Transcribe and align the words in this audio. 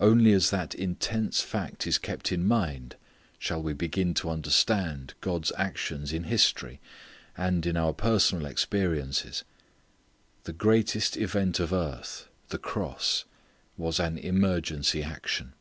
Only 0.00 0.32
as 0.32 0.50
that 0.50 0.74
intense 0.74 1.42
fact 1.42 1.86
is 1.86 1.96
kept 1.96 2.32
in 2.32 2.44
mind 2.44 2.96
shall 3.38 3.62
we 3.62 3.72
begin 3.72 4.14
to 4.14 4.28
understand 4.28 5.14
God's 5.20 5.52
actions 5.56 6.12
in 6.12 6.24
history, 6.24 6.80
and 7.36 7.64
in 7.64 7.76
our 7.76 7.92
personal 7.92 8.46
experiences. 8.46 9.44
The 10.42 10.52
greatest 10.54 11.16
event 11.16 11.60
of 11.60 11.72
earth, 11.72 12.26
the 12.48 12.58
cross, 12.58 13.26
was 13.76 14.00
an 14.00 14.18
emergency 14.18 15.04
action. 15.04 15.52